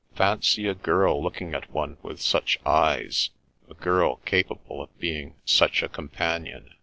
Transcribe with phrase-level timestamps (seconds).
[0.15, 3.29] Fancy a girl looking at one with such eyes!
[3.69, 6.73] a girl capable of being such a companion.